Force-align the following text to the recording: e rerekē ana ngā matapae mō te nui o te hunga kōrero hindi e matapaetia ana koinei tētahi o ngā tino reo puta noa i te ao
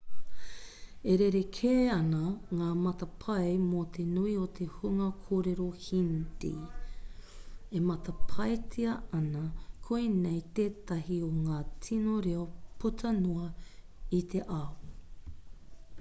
e 1.13 1.15
rerekē 1.21 1.73
ana 1.95 2.21
ngā 2.61 2.69
matapae 2.85 3.51
mō 3.65 3.81
te 3.97 4.05
nui 4.13 4.31
o 4.43 4.45
te 4.59 4.65
hunga 4.77 5.09
kōrero 5.27 5.67
hindi 5.87 6.53
e 7.79 7.81
matapaetia 7.91 8.95
ana 9.21 9.41
koinei 9.89 10.39
tētahi 10.61 11.19
o 11.29 11.33
ngā 11.37 11.59
tino 11.89 12.15
reo 12.29 12.47
puta 12.85 13.13
noa 13.21 13.45
i 14.21 14.23
te 14.33 14.47
ao 14.61 14.71